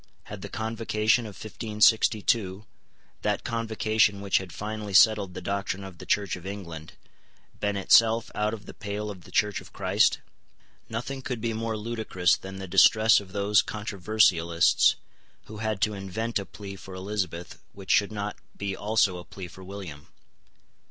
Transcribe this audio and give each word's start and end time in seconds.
Had 0.23 0.41
the 0.41 0.49
Convocation 0.49 1.27
of 1.27 1.35
1562, 1.35 2.65
that 3.21 3.43
Convocation 3.43 4.19
which 4.19 4.39
had 4.39 4.51
finally 4.51 4.95
settled 4.95 5.35
the 5.35 5.43
doctrine 5.43 5.83
of 5.83 5.99
the 5.99 6.07
Church 6.07 6.35
of 6.35 6.43
England, 6.43 6.93
been 7.59 7.77
itself 7.77 8.31
out 8.33 8.51
of 8.51 8.65
the 8.65 8.73
pale 8.73 9.11
of 9.11 9.25
the 9.25 9.31
Church 9.31 9.61
of 9.61 9.71
Christ? 9.71 10.17
Nothing 10.89 11.21
could 11.21 11.39
be 11.39 11.53
more 11.53 11.77
ludicrous 11.77 12.35
than 12.35 12.57
the 12.57 12.67
distress 12.67 13.19
of 13.19 13.31
those 13.31 13.61
controversialists 13.61 14.95
who 15.45 15.57
had 15.59 15.79
to 15.81 15.93
invent 15.93 16.39
a 16.39 16.47
plea 16.47 16.75
for 16.75 16.95
Elizabeth 16.95 17.61
which 17.73 17.91
should 17.91 18.11
not 18.11 18.37
be 18.57 18.75
also 18.75 19.19
a 19.19 19.23
plea 19.23 19.47
for 19.47 19.63
William. 19.63 20.07